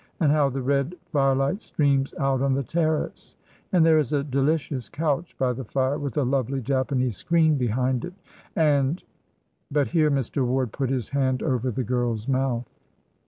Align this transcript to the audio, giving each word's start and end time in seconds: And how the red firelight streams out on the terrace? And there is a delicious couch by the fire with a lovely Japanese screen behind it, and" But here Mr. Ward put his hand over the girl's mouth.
And 0.19 0.31
how 0.31 0.49
the 0.49 0.63
red 0.63 0.95
firelight 1.11 1.61
streams 1.61 2.11
out 2.17 2.41
on 2.41 2.55
the 2.55 2.63
terrace? 2.63 3.35
And 3.71 3.85
there 3.85 3.99
is 3.99 4.13
a 4.13 4.23
delicious 4.23 4.89
couch 4.89 5.37
by 5.37 5.53
the 5.53 5.63
fire 5.63 5.99
with 5.99 6.17
a 6.17 6.23
lovely 6.23 6.59
Japanese 6.59 7.17
screen 7.17 7.55
behind 7.55 8.03
it, 8.05 8.13
and" 8.55 9.03
But 9.71 9.89
here 9.89 10.09
Mr. 10.09 10.43
Ward 10.43 10.71
put 10.71 10.89
his 10.89 11.09
hand 11.09 11.43
over 11.43 11.69
the 11.69 11.83
girl's 11.83 12.27
mouth. 12.27 12.65